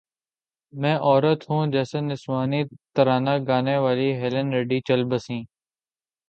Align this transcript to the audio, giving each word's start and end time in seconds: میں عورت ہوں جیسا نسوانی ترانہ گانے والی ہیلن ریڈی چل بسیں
میں 0.73 0.95
عورت 0.99 1.39
ہوں 1.49 1.71
جیسا 1.71 1.99
نسوانی 2.01 2.61
ترانہ 2.95 3.33
گانے 3.47 3.77
والی 3.77 4.09
ہیلن 4.13 4.47
ریڈی 4.53 4.79
چل 4.87 5.03
بسیں 5.09 5.41